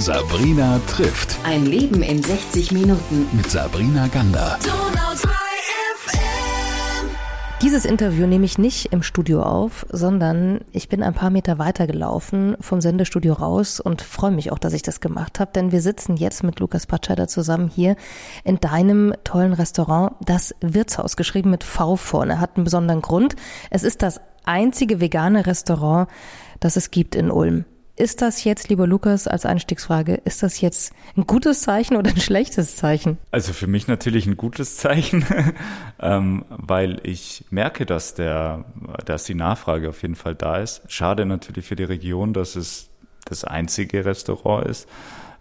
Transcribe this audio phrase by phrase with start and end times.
[0.00, 1.36] Sabrina trifft.
[1.44, 3.28] Ein Leben in 60 Minuten.
[3.32, 4.58] Mit Sabrina Gander.
[7.60, 11.86] Dieses Interview nehme ich nicht im Studio auf, sondern ich bin ein paar Meter weiter
[11.86, 15.82] gelaufen vom Sendestudio raus und freue mich auch, dass ich das gemacht habe, denn wir
[15.82, 17.94] sitzen jetzt mit Lukas Patscheider zusammen hier
[18.42, 23.36] in deinem tollen Restaurant, das Wirtshaus, geschrieben mit V vorne, hat einen besonderen Grund.
[23.68, 26.08] Es ist das einzige vegane Restaurant,
[26.58, 27.66] das es gibt in Ulm.
[28.00, 32.18] Ist das jetzt, lieber Lukas, als Einstiegsfrage, ist das jetzt ein gutes Zeichen oder ein
[32.18, 33.18] schlechtes Zeichen?
[33.30, 35.22] Also für mich natürlich ein gutes Zeichen,
[36.00, 38.64] ähm, weil ich merke, dass der,
[39.04, 40.80] dass die Nachfrage auf jeden Fall da ist.
[40.88, 42.88] Schade natürlich für die Region, dass es
[43.26, 44.88] das einzige Restaurant ist.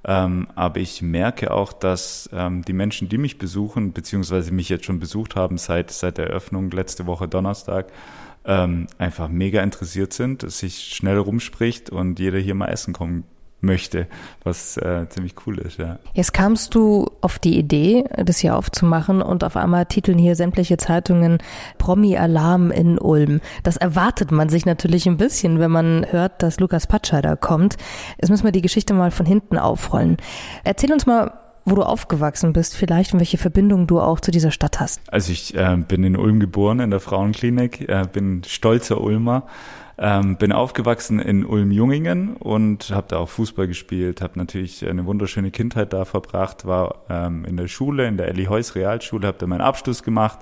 [0.04, 4.84] Ähm, aber ich merke auch, dass ähm, die Menschen, die mich besuchen, beziehungsweise mich jetzt
[4.84, 7.88] schon besucht haben seit, seit der Eröffnung letzte Woche Donnerstag,
[8.50, 13.24] ähm, einfach mega interessiert sind, es sich schnell rumspricht und jeder hier mal essen kommen
[13.62, 14.08] möchte,
[14.44, 16.00] was äh, ziemlich cool ist, ja.
[16.14, 20.78] Jetzt kamst du auf die Idee, das hier aufzumachen und auf einmal titeln hier sämtliche
[20.78, 21.40] Zeitungen
[21.78, 23.42] Promi-Alarm in Ulm.
[23.64, 27.76] Das erwartet man sich natürlich ein bisschen, wenn man hört, dass Lukas Patscheider kommt.
[28.20, 30.18] Jetzt müssen wir die Geschichte mal von hinten aufrollen.
[30.64, 31.34] Erzähl uns mal,
[31.70, 35.02] wo du aufgewachsen bist vielleicht und welche Verbindung du auch zu dieser Stadt hast.
[35.12, 39.48] Also ich äh, bin in Ulm geboren, in der Frauenklinik, äh, bin stolzer Ulmer,
[39.98, 45.52] ähm, bin aufgewachsen in Ulm-Jungingen und habe da auch Fußball gespielt, habe natürlich eine wunderschöne
[45.52, 49.48] Kindheit da verbracht, war ähm, in der Schule, in der Elli Heuss Realschule, habe da
[49.48, 50.40] meinen Abschluss gemacht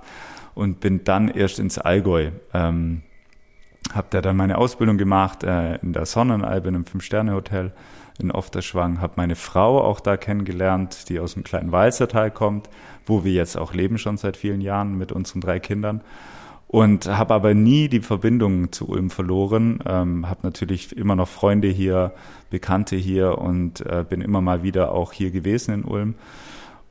[0.54, 2.32] und bin dann erst ins Allgäu.
[2.54, 3.02] Ähm,
[3.94, 7.72] habe da dann meine Ausbildung gemacht äh, in der Sonnenalbe, in einem Fünf-Sterne-Hotel
[8.20, 12.70] in Ofterschwang, habe meine Frau auch da kennengelernt, die aus dem kleinen Walzertal kommt,
[13.06, 16.02] wo wir jetzt auch leben schon seit vielen Jahren mit unseren drei Kindern
[16.68, 19.80] und habe aber nie die Verbindung zu Ulm verloren.
[19.86, 22.14] Ähm, habe natürlich immer noch Freunde hier,
[22.50, 26.16] Bekannte hier und äh, bin immer mal wieder auch hier gewesen in Ulm.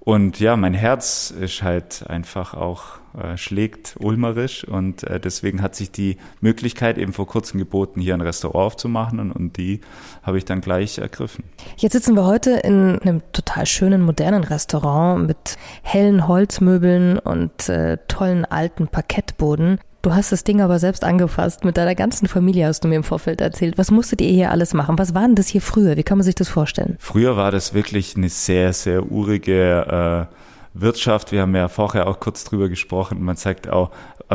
[0.07, 5.75] Und ja, mein Herz ist halt einfach auch äh, schlägt ulmerisch und äh, deswegen hat
[5.75, 9.81] sich die Möglichkeit eben vor kurzem geboten, hier ein Restaurant aufzumachen und, und die
[10.23, 11.43] habe ich dann gleich ergriffen.
[11.77, 17.99] Jetzt sitzen wir heute in einem total schönen modernen Restaurant mit hellen Holzmöbeln und äh,
[18.07, 19.81] tollen alten Parkettboden.
[20.07, 21.65] Du hast das Ding aber selbst angefasst.
[21.65, 23.77] Mit deiner ganzen Familie hast du mir im Vorfeld erzählt.
[23.77, 24.97] Was musstet ihr hier alles machen?
[25.01, 25.97] Was war denn das hier früher?
[25.97, 26.95] Wie kann man sich das vorstellen?
[27.01, 31.33] Früher war das wirklich eine sehr, sehr urige äh, Wirtschaft.
[31.33, 33.21] Wir haben ja vorher auch kurz drüber gesprochen.
[33.21, 33.91] Man sagt auch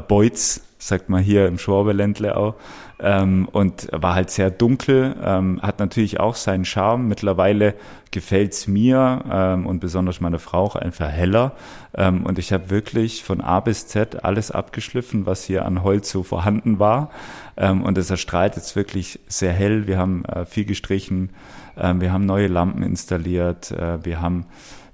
[0.09, 2.55] Beutz, sagt man hier im Schwabeländle auch.
[2.99, 7.07] Ähm, und war halt sehr dunkel, ähm, hat natürlich auch seinen Charme.
[7.07, 7.75] Mittlerweile
[8.11, 11.53] gefällt's mir ähm, und besonders meiner Frau auch einfach heller.
[11.95, 16.11] Ähm, und ich habe wirklich von A bis Z alles abgeschliffen, was hier an Holz
[16.11, 17.09] so vorhanden war.
[17.57, 19.87] Ähm, und es erstrahlt jetzt wirklich sehr hell.
[19.87, 21.31] Wir haben äh, viel gestrichen,
[21.75, 24.45] äh, wir haben neue Lampen installiert, äh, wir haben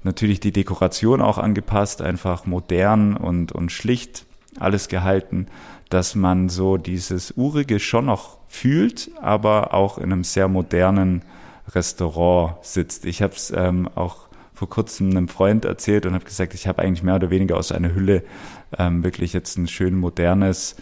[0.04, 4.26] natürlich die Dekoration auch angepasst, einfach modern und, und schlicht
[4.60, 5.48] alles gehalten
[5.90, 11.24] dass man so dieses Urige schon noch fühlt, aber auch in einem sehr modernen
[11.70, 13.06] Restaurant sitzt.
[13.06, 16.82] Ich habe es ähm, auch vor kurzem einem Freund erzählt und habe gesagt, ich habe
[16.82, 18.24] eigentlich mehr oder weniger aus einer Hülle
[18.78, 20.76] ähm, wirklich jetzt ein schön modernes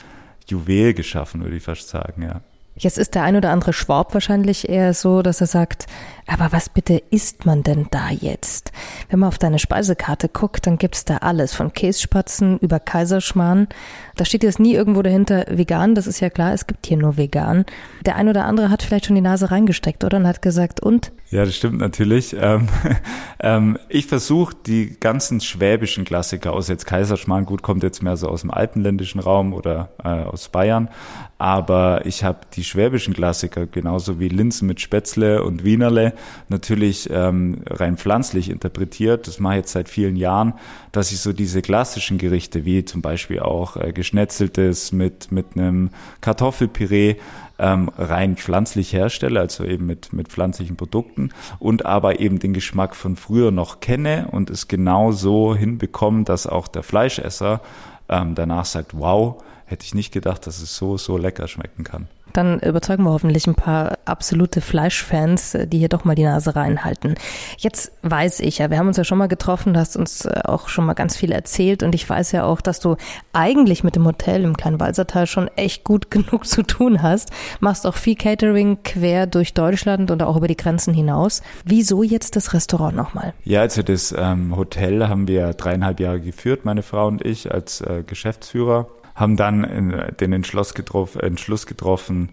[0.47, 2.41] Juwel geschaffen, würde ich fast sagen, ja.
[2.77, 5.87] Jetzt ist der ein oder andere Schwab wahrscheinlich eher so, dass er sagt,
[6.27, 8.71] aber was bitte isst man denn da jetzt?
[9.09, 13.67] Wenn man auf deine Speisekarte guckt, dann gibt's da alles, von Kässpatzen über Kaiserschmarrn.
[14.15, 17.17] Da steht jetzt nie irgendwo dahinter vegan, das ist ja klar, es gibt hier nur
[17.17, 17.65] vegan.
[18.05, 20.17] Der ein oder andere hat vielleicht schon die Nase reingesteckt, oder?
[20.17, 21.11] Und hat gesagt, und?
[21.29, 22.35] Ja, das stimmt natürlich.
[22.39, 22.69] Ähm,
[23.39, 28.29] ähm, ich versuche die ganzen schwäbischen Klassiker aus jetzt Kaiserschmarrn, gut, kommt jetzt mehr so
[28.29, 30.89] aus dem alpenländischen Raum oder äh, aus Bayern,
[31.37, 36.13] aber ich habe die schwäbischen Klassiker genauso wie Linsen mit Spätzle und Wienerle
[36.49, 39.27] natürlich ähm, rein pflanzlich interpretiert.
[39.27, 40.53] Das mache ich jetzt seit vielen Jahren,
[40.91, 45.89] dass ich so diese klassischen Gerichte wie zum Beispiel auch äh, geschnetzeltes mit mit einem
[46.21, 47.15] Kartoffelpüree
[47.57, 51.29] ähm, rein pflanzlich herstelle, also eben mit mit pflanzlichen Produkten
[51.59, 56.47] und aber eben den Geschmack von früher noch kenne und es genau so hinbekomme, dass
[56.47, 57.61] auch der Fleischesser
[58.09, 62.07] ähm, danach sagt, wow, hätte ich nicht gedacht, dass es so so lecker schmecken kann.
[62.35, 66.53] Dann überzeugen wir hoffentlich ein paar absolute Fleischfans, äh, die hier doch mal die Nase
[66.53, 67.15] reinhalten.
[67.57, 70.41] Jetzt weiß ich ja, wir haben uns ja schon mal getroffen, du hast uns äh,
[70.43, 72.97] auch schon mal ganz viel erzählt und ich weiß ja auch, dass du
[73.31, 77.29] eigentlich mit dem Hotel im kleinen Walsertal schon echt gut genug zu tun hast.
[77.61, 81.41] Machst auch viel Catering quer durch Deutschland und auch über die Grenzen hinaus.
[81.63, 83.33] Wieso jetzt das Restaurant nochmal?
[83.45, 87.79] Ja, also das ähm, Hotel haben wir dreieinhalb Jahre geführt, meine Frau und ich als
[87.79, 92.29] äh, Geschäftsführer haben dann den Entschluss getroffen, Entschluss getroffen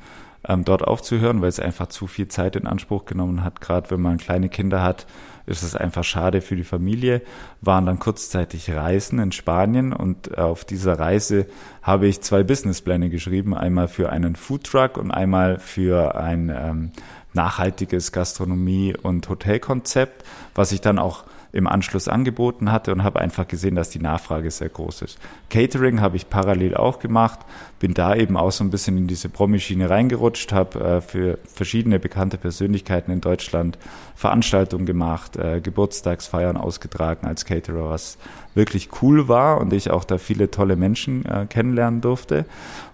[0.47, 3.61] ähm, dort aufzuhören, weil es einfach zu viel Zeit in Anspruch genommen hat.
[3.61, 5.07] Gerade wenn man kleine Kinder hat,
[5.47, 7.23] ist es einfach schade für die Familie.
[7.61, 11.47] Waren dann kurzzeitig Reisen in Spanien und auf dieser Reise
[11.83, 13.55] habe ich zwei Businesspläne geschrieben.
[13.55, 16.91] Einmal für einen Foodtruck und einmal für ein ähm,
[17.33, 20.25] nachhaltiges Gastronomie- und Hotelkonzept,
[20.55, 24.51] was ich dann auch im Anschluss angeboten hatte und habe einfach gesehen, dass die Nachfrage
[24.51, 25.19] sehr groß ist.
[25.51, 27.41] Catering habe ich parallel auch gemacht,
[27.79, 31.99] bin da eben auch so ein bisschen in diese Promi-Schiene reingerutscht, habe äh, für verschiedene
[31.99, 33.79] bekannte Persönlichkeiten in Deutschland
[34.15, 38.17] Veranstaltungen gemacht, äh, Geburtstagsfeiern ausgetragen als Caterer, was
[38.55, 42.47] wirklich cool war und ich auch da viele tolle Menschen äh, kennenlernen durfte.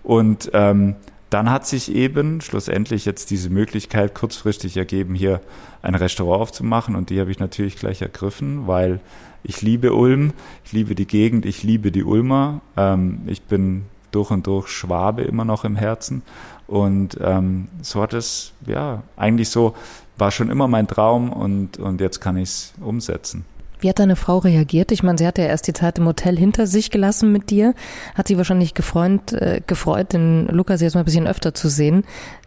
[0.03, 0.97] Und ähm,
[1.31, 5.41] dann hat sich eben schlussendlich jetzt diese Möglichkeit kurzfristig ergeben, hier
[5.83, 9.01] ein Restaurant aufzumachen und die habe ich natürlich gleich ergriffen, weil
[9.43, 10.33] ich liebe Ulm,
[10.65, 12.61] ich liebe die Gegend, ich liebe die Ulmer.
[12.77, 16.23] Ähm, ich bin durch und durch Schwabe immer noch im Herzen
[16.67, 19.75] und ähm, so hat es, ja, eigentlich so,
[20.17, 23.45] war schon immer mein Traum und, und jetzt kann ich es umsetzen.
[23.81, 24.93] Wie hat deine Frau reagiert?
[24.93, 27.75] Ich meine, sie hat ja erst die Zeit im Hotel hinter sich gelassen mit dir.
[28.15, 32.05] Hat sie wahrscheinlich gefreut, äh, gefreut den Lukas jetzt mal ein bisschen öfter zu sehen.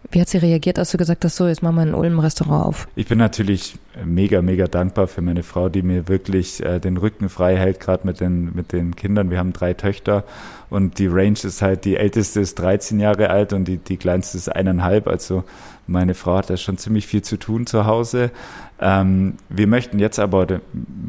[0.09, 2.87] Wie hat sie reagiert, als du gesagt hast, so, jetzt machen wir ein Ulm-Restaurant auf?
[2.95, 7.29] Ich bin natürlich mega, mega dankbar für meine Frau, die mir wirklich äh, den Rücken
[7.29, 9.29] frei hält, gerade mit den, mit den Kindern.
[9.29, 10.23] Wir haben drei Töchter
[10.69, 14.37] und die Range ist halt, die älteste ist 13 Jahre alt und die, die kleinste
[14.37, 15.07] ist eineinhalb.
[15.07, 15.43] Also
[15.87, 18.31] meine Frau hat da schon ziemlich viel zu tun zu Hause.
[18.79, 20.47] Ähm, wir möchten jetzt aber,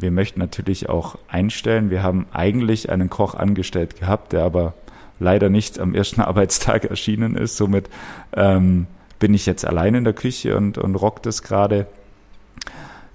[0.03, 1.89] wir möchten natürlich auch einstellen.
[1.89, 4.75] Wir haben eigentlich einen Koch angestellt gehabt, der aber
[5.19, 7.57] leider nicht am ersten Arbeitstag erschienen ist.
[7.57, 7.89] Somit
[8.35, 8.85] ähm,
[9.17, 11.87] bin ich jetzt allein in der Küche und, und rock das gerade.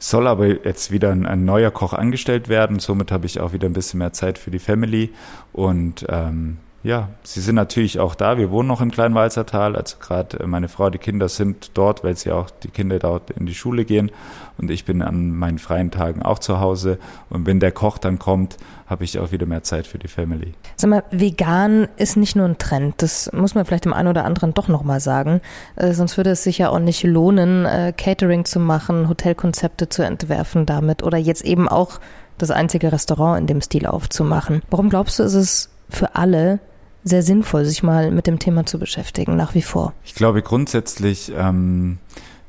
[0.01, 2.79] Soll aber jetzt wieder ein, ein, neuer Koch angestellt werden.
[2.79, 5.11] Somit habe ich auch wieder ein bisschen mehr Zeit für die Family.
[5.53, 8.39] Und ähm, ja, sie sind natürlich auch da.
[8.39, 9.75] Wir wohnen noch im kleinen Walzertal.
[9.75, 13.47] Also gerade meine Frau, die Kinder sind dort, weil sie auch die Kinder dort in
[13.47, 14.13] die Schule gehen.
[14.59, 16.99] Und ich bin an meinen freien Tagen auch zu Hause.
[17.31, 20.55] Und wenn der Koch dann kommt, habe ich auch wieder mehr Zeit für die Family.
[20.77, 22.95] Sag mal, vegan ist nicht nur ein Trend.
[22.99, 25.41] Das muss man vielleicht dem einen oder anderen doch nochmal sagen.
[25.75, 30.05] Äh, sonst würde es sich ja auch nicht lohnen, äh, Catering zu machen, Hotelkonzepte zu
[30.05, 31.99] entwerfen damit oder jetzt eben auch
[32.39, 34.63] das einzige Restaurant in dem Stil aufzumachen.
[34.71, 36.61] Warum glaubst du, ist es für alle
[37.05, 39.95] sehr sinnvoll, sich mal mit dem Thema zu beschäftigen, nach wie vor?
[40.05, 41.99] Ich glaube, grundsätzlich ähm,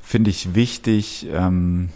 [0.02, 1.90] finde ich wichtig, ähm,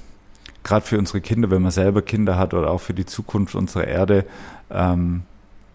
[0.63, 3.87] gerade für unsere Kinder, wenn man selber Kinder hat oder auch für die Zukunft unserer
[3.87, 4.25] Erde,
[4.71, 5.23] ähm,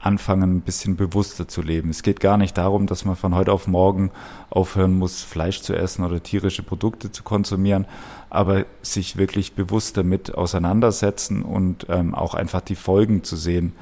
[0.02, 1.90] anfangen, ein bisschen bewusster zu leben.
[1.90, 4.12] Es geht gar nicht darum, dass man von heute auf morgen
[4.50, 7.86] aufhören muss, Fleisch zu essen oder tierische Produkte zu konsumieren,
[8.30, 13.74] aber sich wirklich bewusst damit auseinandersetzen und ähm, auch einfach die Folgen zu sehen.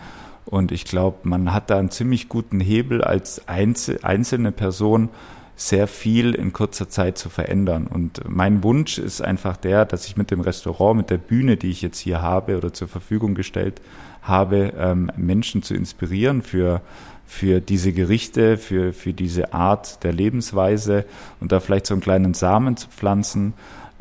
[0.48, 5.10] Und ich glaube, man hat da einen ziemlich guten Hebel als einzelne Person,
[5.56, 7.88] sehr viel in kurzer Zeit zu verändern.
[7.88, 11.72] Und mein Wunsch ist einfach der, dass ich mit dem Restaurant, mit der Bühne, die
[11.72, 13.82] ich jetzt hier habe oder zur Verfügung gestellt
[14.22, 16.82] habe, ähm, Menschen zu inspirieren für
[17.28, 21.06] für diese Gerichte, für, für diese Art der Lebensweise
[21.42, 23.54] und da vielleicht so einen kleinen Samen zu pflanzen,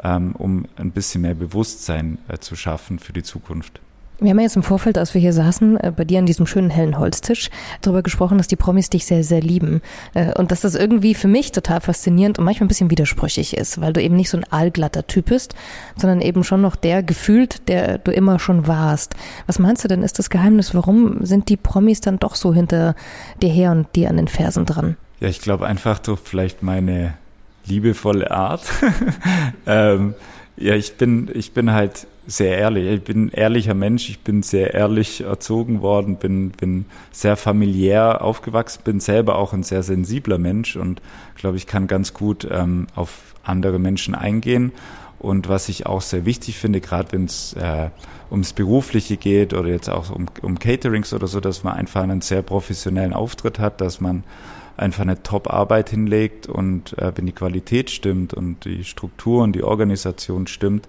[0.03, 3.81] ähm, um ein bisschen mehr Bewusstsein äh, zu schaffen für die Zukunft.
[4.19, 6.47] Wir haben ja jetzt im Vorfeld, als wir hier saßen, äh, bei dir an diesem
[6.47, 7.51] schönen hellen Holztisch,
[7.83, 9.83] darüber gesprochen, dass die Promis dich sehr, sehr lieben.
[10.15, 13.81] Äh, und dass das irgendwie für mich total faszinierend und manchmal ein bisschen widersprüchig ist,
[13.81, 15.55] weil du eben nicht so ein allglatter Typ bist,
[15.97, 19.15] sondern eben schon noch der gefühlt, der du immer schon warst.
[19.47, 20.75] Was meinst du denn, ist das Geheimnis?
[20.75, 22.95] Warum sind die Promis dann doch so hinter
[23.43, 24.97] dir her und dir an den Fersen dran?
[25.21, 27.15] Ja, ich glaube einfach durch vielleicht meine
[27.67, 28.63] liebevolle Art.
[29.67, 30.15] ähm,
[30.57, 32.87] ja, ich bin, ich bin halt sehr ehrlich.
[32.87, 34.09] Ich bin ein ehrlicher Mensch.
[34.09, 39.63] Ich bin sehr ehrlich erzogen worden, bin, bin sehr familiär aufgewachsen, bin selber auch ein
[39.63, 41.01] sehr sensibler Mensch und
[41.47, 44.73] glaube, ich kann ganz gut ähm, auf andere Menschen eingehen.
[45.21, 47.91] Und was ich auch sehr wichtig finde, gerade wenn es äh,
[48.31, 52.21] ums Berufliche geht oder jetzt auch um, um Caterings oder so, dass man einfach einen
[52.21, 54.25] sehr professionellen Auftritt hat, dass man
[54.77, 59.63] einfach eine Top-Arbeit hinlegt und äh, wenn die Qualität stimmt und die Struktur und die
[59.63, 60.89] Organisation stimmt,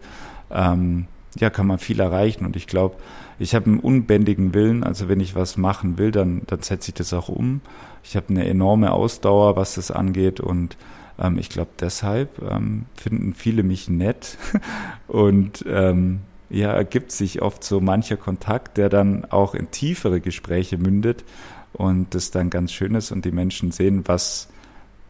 [0.52, 1.08] ähm,
[1.40, 2.46] ja, kann man viel erreichen.
[2.46, 2.96] Und ich glaube,
[3.40, 4.84] ich habe einen unbändigen Willen.
[4.84, 7.62] Also wenn ich was machen will, dann, dann setze ich das auch um.
[8.04, 10.40] Ich habe eine enorme Ausdauer, was das angeht.
[10.40, 10.78] Und
[11.20, 14.38] ähm, ich glaube, deshalb ähm, finden viele mich nett.
[15.08, 20.78] und ähm, ja, ergibt sich oft so mancher Kontakt, der dann auch in tiefere Gespräche
[20.78, 21.26] mündet.
[21.74, 24.48] Und das dann ganz schön ist und die Menschen sehen, was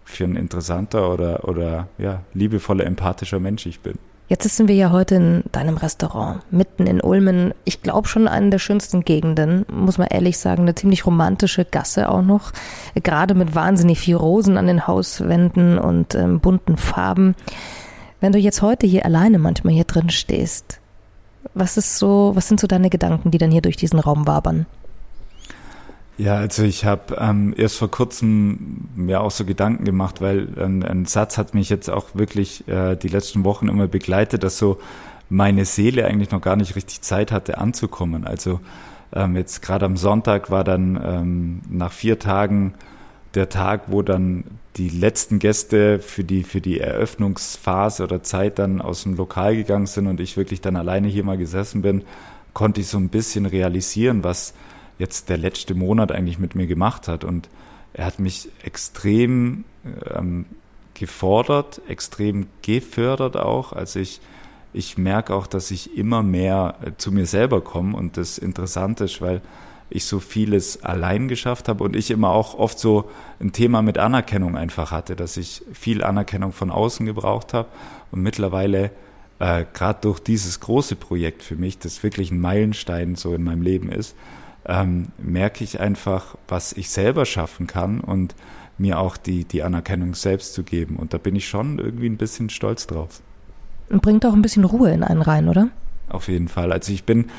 [0.04, 3.98] für ein interessanter oder, oder ja, liebevoller, empathischer Mensch ich bin.
[4.30, 7.54] Jetzt sitzen wir ja heute in deinem Restaurant, mitten in Ulmen.
[7.64, 10.64] Ich glaube schon einen der schönsten Gegenden, muss man ehrlich sagen.
[10.64, 12.52] Eine ziemlich romantische Gasse auch noch.
[13.02, 17.36] Gerade mit wahnsinnig viel Rosen an den Hauswänden und ähm, bunten Farben.
[18.20, 20.82] Wenn du jetzt heute hier alleine manchmal hier drin stehst,
[21.54, 24.66] was ist so, was sind so deine Gedanken, die dann hier durch diesen Raum wabern?
[26.18, 30.82] Ja, also ich habe ähm, erst vor kurzem mir auch so Gedanken gemacht, weil ein,
[30.82, 34.80] ein Satz hat mich jetzt auch wirklich äh, die letzten Wochen immer begleitet, dass so
[35.30, 38.26] meine Seele eigentlich noch gar nicht richtig Zeit hatte anzukommen.
[38.26, 38.60] Also
[39.14, 42.74] ähm, jetzt gerade am Sonntag war dann ähm, nach vier Tagen
[43.36, 44.46] der Tag, wo dann
[44.78, 49.86] die letzten Gäste für die, für die Eröffnungsphase oder Zeit dann aus dem Lokal gegangen
[49.86, 52.04] sind und ich wirklich dann alleine hier mal gesessen bin,
[52.54, 54.56] konnte ich so ein bisschen realisieren, was
[55.00, 57.24] jetzt der letzte Monat eigentlich mit mir gemacht hat.
[57.24, 57.50] Und
[57.94, 59.64] er hat mich extrem
[60.14, 60.46] ähm,
[60.94, 63.74] gefordert, extrem gefördert auch.
[63.74, 64.20] Also ich,
[64.74, 69.02] ich merke auch, dass ich immer mehr äh, zu mir selber komme und das interessant
[69.02, 69.42] ist, weil
[69.90, 73.98] ich so vieles allein geschafft habe und ich immer auch oft so ein Thema mit
[73.98, 77.70] Anerkennung einfach hatte, dass ich viel Anerkennung von außen gebraucht habe
[78.12, 78.92] und mittlerweile
[79.40, 83.62] äh, gerade durch dieses große Projekt für mich, das wirklich ein Meilenstein so in meinem
[83.62, 84.16] Leben ist,
[84.66, 88.36] ähm, merke ich einfach, was ich selber schaffen kann und
[88.78, 90.98] mir auch die, die Anerkennung selbst zu geben.
[90.98, 93.22] Und da bin ich schon irgendwie ein bisschen stolz drauf.
[93.90, 95.70] Und bringt auch ein bisschen Ruhe in einen rein, oder?
[96.10, 96.72] Auf jeden Fall.
[96.72, 97.30] Also ich bin,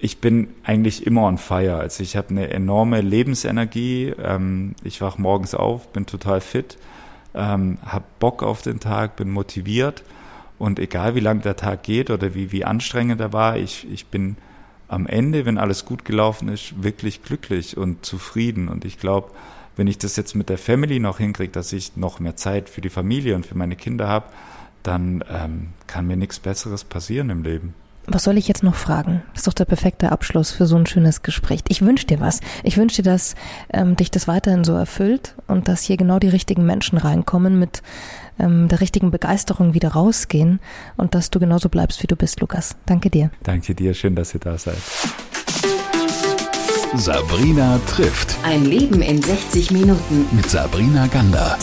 [0.00, 1.76] ich bin eigentlich immer on fire.
[1.76, 4.14] Also ich habe eine enorme Lebensenergie.
[4.22, 6.78] Ähm, ich wach morgens auf, bin total fit,
[7.34, 10.04] ähm, habe Bock auf den Tag, bin motiviert.
[10.58, 14.06] Und egal wie lang der Tag geht oder wie, wie anstrengend er war, ich, ich
[14.06, 14.36] bin
[14.94, 18.68] am Ende, wenn alles gut gelaufen ist, wirklich glücklich und zufrieden.
[18.68, 19.30] Und ich glaube,
[19.76, 22.80] wenn ich das jetzt mit der Family noch hinkriege, dass ich noch mehr Zeit für
[22.80, 24.26] die Familie und für meine Kinder habe,
[24.82, 27.74] dann ähm, kann mir nichts Besseres passieren im Leben.
[28.06, 29.22] Was soll ich jetzt noch fragen?
[29.32, 31.60] Das ist doch der perfekte Abschluss für so ein schönes Gespräch.
[31.68, 32.40] Ich wünsche dir was.
[32.62, 33.34] Ich wünsche dir, dass
[33.72, 37.82] ähm, dich das weiterhin so erfüllt und dass hier genau die richtigen Menschen reinkommen, mit
[38.38, 40.60] ähm, der richtigen Begeisterung wieder rausgehen
[40.96, 42.76] und dass du genauso bleibst, wie du bist, Lukas.
[42.84, 43.30] Danke dir.
[43.42, 43.94] Danke dir.
[43.94, 44.76] Schön, dass ihr da seid.
[46.96, 48.36] Sabrina trifft.
[48.44, 50.26] Ein Leben in 60 Minuten.
[50.32, 51.58] Mit Sabrina Gander.